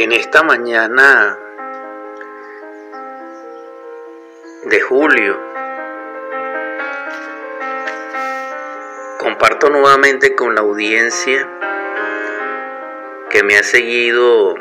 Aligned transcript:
En 0.00 0.12
esta 0.12 0.44
mañana 0.44 1.36
de 4.62 4.80
julio, 4.80 5.36
comparto 9.18 9.70
nuevamente 9.70 10.36
con 10.36 10.54
la 10.54 10.60
audiencia 10.60 11.48
que 13.30 13.42
me 13.42 13.58
ha 13.58 13.64
seguido 13.64 14.54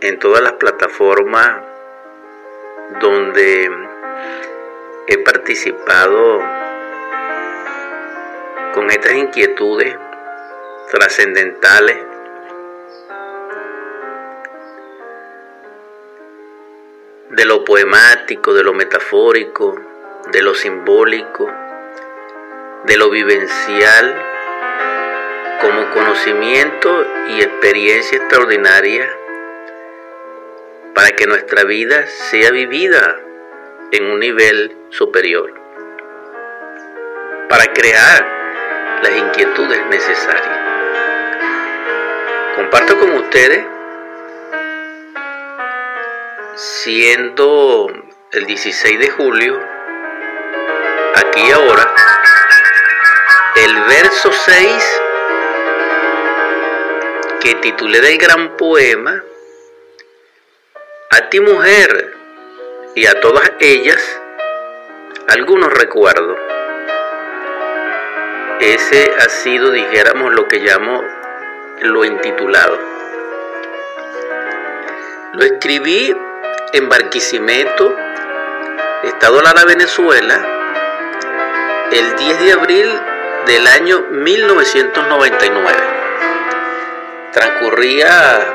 en 0.00 0.18
todas 0.18 0.42
las 0.42 0.54
plataformas 0.54 1.62
donde 3.00 3.70
he 5.06 5.18
participado 5.18 6.40
con 8.74 8.90
estas 8.90 9.12
inquietudes 9.12 9.96
trascendentales 10.90 12.05
de 17.30 17.44
lo 17.44 17.64
poemático, 17.64 18.54
de 18.54 18.62
lo 18.62 18.72
metafórico, 18.72 19.74
de 20.32 20.42
lo 20.42 20.54
simbólico, 20.54 21.50
de 22.84 22.96
lo 22.96 23.10
vivencial, 23.10 24.14
como 25.60 25.90
conocimiento 25.90 27.04
y 27.28 27.40
experiencia 27.40 28.18
extraordinaria 28.18 29.10
para 30.94 31.10
que 31.10 31.26
nuestra 31.26 31.64
vida 31.64 32.06
sea 32.06 32.50
vivida 32.50 33.16
en 33.90 34.04
un 34.04 34.20
nivel 34.20 34.76
superior, 34.90 35.52
para 37.48 37.72
crear 37.72 39.00
las 39.02 39.16
inquietudes 39.16 39.84
necesarias. 39.86 40.58
Comparto 42.54 42.98
con 42.98 43.12
ustedes 43.12 43.75
siendo 46.56 47.86
el 48.32 48.46
16 48.46 48.98
de 48.98 49.10
julio, 49.10 49.60
aquí 51.14 51.50
ahora, 51.52 51.94
el 53.56 53.80
verso 53.84 54.32
6 54.32 55.02
que 57.40 57.54
titulé 57.56 58.00
del 58.00 58.16
gran 58.16 58.56
poema, 58.56 59.22
a 61.10 61.28
ti 61.28 61.40
mujer 61.40 62.14
y 62.94 63.06
a 63.06 63.20
todas 63.20 63.52
ellas, 63.60 64.20
algunos 65.28 65.70
recuerdos. 65.74 66.38
Ese 68.60 69.12
ha 69.18 69.28
sido, 69.28 69.72
dijéramos, 69.72 70.32
lo 70.32 70.48
que 70.48 70.60
llamo 70.60 71.04
lo 71.82 72.04
intitulado. 72.06 72.80
Lo 75.34 75.44
escribí 75.44 76.16
en 76.76 76.88
Barquisimeto, 76.90 77.96
Estado 79.02 79.40
Lara, 79.40 79.64
Venezuela, 79.64 80.46
el 81.90 82.16
10 82.16 82.40
de 82.40 82.52
abril 82.52 83.00
del 83.46 83.66
año 83.66 84.04
1999. 84.10 85.78
Transcurría 87.32 88.52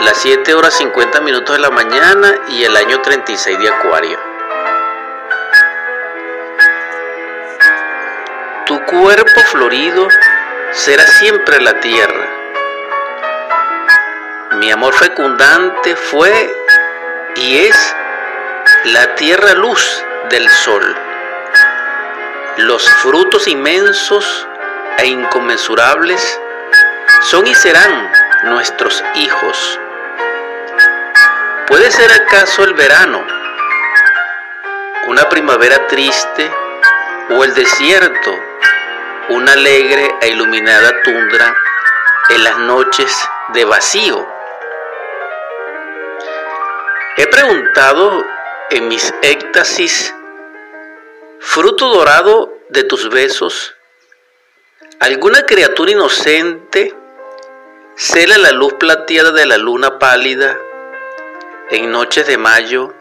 las 0.00 0.18
7 0.18 0.52
horas 0.52 0.74
50 0.74 1.22
minutos 1.22 1.56
de 1.56 1.62
la 1.62 1.70
mañana 1.70 2.34
y 2.48 2.64
el 2.64 2.76
año 2.76 3.00
36 3.00 3.58
de 3.58 3.68
Acuario. 3.70 4.18
Tu 8.66 8.84
cuerpo 8.84 9.40
florido 9.52 10.06
será 10.72 11.06
siempre 11.06 11.62
la 11.62 11.80
tierra 11.80 12.25
mi 14.56 14.70
amor 14.70 14.94
fecundante 14.94 15.96
fue 15.96 16.50
y 17.34 17.58
es 17.58 17.96
la 18.84 19.14
tierra 19.14 19.52
luz 19.52 20.04
del 20.30 20.48
sol. 20.48 20.96
Los 22.58 22.88
frutos 23.02 23.48
inmensos 23.48 24.48
e 24.96 25.06
inconmensurables 25.06 26.40
son 27.22 27.46
y 27.46 27.54
serán 27.54 28.10
nuestros 28.44 29.04
hijos. 29.16 29.78
¿Puede 31.66 31.90
ser 31.90 32.10
acaso 32.12 32.64
el 32.64 32.72
verano, 32.72 33.26
una 35.08 35.28
primavera 35.28 35.86
triste 35.86 36.50
o 37.30 37.44
el 37.44 37.52
desierto, 37.54 38.34
una 39.28 39.52
alegre 39.52 40.14
e 40.22 40.28
iluminada 40.28 41.02
tundra 41.02 41.54
en 42.30 42.44
las 42.44 42.56
noches 42.58 43.12
de 43.48 43.64
vacío? 43.66 44.35
He 47.18 47.26
preguntado 47.28 48.26
en 48.68 48.88
mis 48.88 49.14
éxtasis, 49.22 50.14
fruto 51.40 51.88
dorado 51.88 52.52
de 52.68 52.84
tus 52.84 53.08
besos, 53.08 53.74
alguna 55.00 55.46
criatura 55.46 55.92
inocente 55.92 56.94
cela 57.94 58.36
la 58.36 58.52
luz 58.52 58.74
plateada 58.74 59.30
de 59.30 59.46
la 59.46 59.56
luna 59.56 59.98
pálida 59.98 60.58
en 61.70 61.90
noches 61.90 62.26
de 62.26 62.36
mayo, 62.36 62.92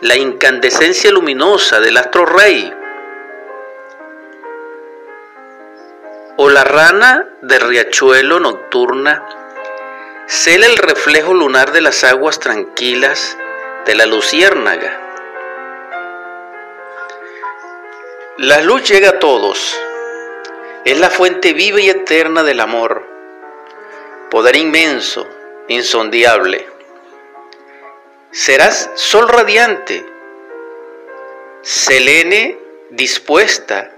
la 0.00 0.16
incandescencia 0.16 1.12
luminosa 1.12 1.78
del 1.78 1.96
astro 1.96 2.26
rey, 2.26 2.74
o 6.36 6.50
la 6.50 6.64
rana 6.64 7.28
de 7.42 7.60
riachuelo 7.60 8.40
nocturna 8.40 9.45
cela 10.26 10.66
el 10.66 10.76
reflejo 10.76 11.34
lunar 11.34 11.70
de 11.70 11.80
las 11.80 12.02
aguas 12.02 12.40
tranquilas 12.40 13.38
de 13.86 13.94
la 13.94 14.06
luciérnaga. 14.06 15.00
La 18.36 18.60
luz 18.60 18.82
llega 18.90 19.10
a 19.10 19.18
todos, 19.20 19.80
es 20.84 20.98
la 20.98 21.10
fuente 21.10 21.52
viva 21.52 21.80
y 21.80 21.90
eterna 21.90 22.42
del 22.42 22.58
amor, 22.58 23.06
poder 24.28 24.56
inmenso, 24.56 25.28
insondiable. 25.68 26.66
Serás 28.32 28.90
sol 28.94 29.28
radiante, 29.28 30.04
selene 31.62 32.58
dispuesta 32.90 33.92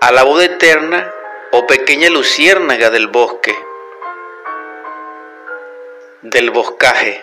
a 0.00 0.12
la 0.12 0.22
voz 0.22 0.42
eterna 0.42 1.10
o 1.50 1.66
pequeña 1.66 2.10
luciérnaga 2.10 2.90
del 2.90 3.08
bosque 3.08 3.56
del 6.24 6.50
boscaje. 6.50 7.22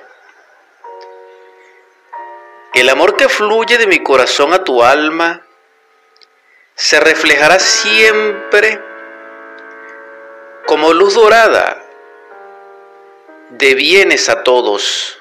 El 2.75 2.87
amor 2.87 3.17
que 3.17 3.29
fluye 3.29 3.79
de 3.79 3.87
mi 3.87 4.03
corazón 4.03 4.53
a 4.53 4.63
tu 4.63 4.83
alma 4.83 5.41
se 6.75 6.99
reflejará 6.99 7.57
siempre 7.57 8.79
como 10.67 10.93
luz 10.93 11.15
dorada 11.15 11.83
de 13.49 13.73
bienes 13.73 14.29
a 14.29 14.43
todos 14.43 15.17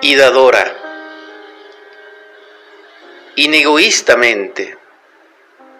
y 0.00 0.16
dadora, 0.16 0.74
inegoístamente. 3.36 4.78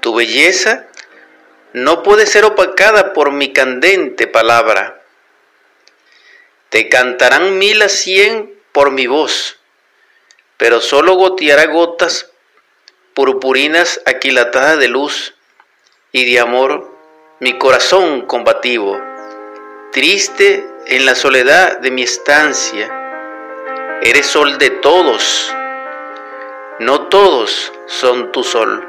Tu 0.00 0.14
belleza 0.14 0.89
no 1.72 2.02
puede 2.02 2.26
ser 2.26 2.44
opacada 2.44 3.12
por 3.12 3.32
mi 3.32 3.52
candente 3.52 4.26
palabra. 4.26 5.02
Te 6.68 6.88
cantarán 6.88 7.58
mil 7.58 7.82
a 7.82 7.88
cien 7.88 8.54
por 8.72 8.90
mi 8.90 9.06
voz, 9.06 9.58
pero 10.56 10.80
solo 10.80 11.14
goteará 11.14 11.66
gotas 11.66 12.30
purpurinas 13.14 14.00
aquilatadas 14.06 14.78
de 14.78 14.88
luz 14.88 15.34
y 16.12 16.30
de 16.30 16.40
amor 16.40 16.90
mi 17.40 17.58
corazón 17.58 18.26
combativo, 18.26 19.00
triste 19.92 20.64
en 20.86 21.06
la 21.06 21.14
soledad 21.14 21.78
de 21.78 21.90
mi 21.90 22.02
estancia. 22.02 22.96
Eres 24.02 24.26
sol 24.26 24.58
de 24.58 24.70
todos, 24.70 25.54
no 26.80 27.08
todos 27.08 27.72
son 27.86 28.30
tu 28.32 28.44
sol. 28.44 28.86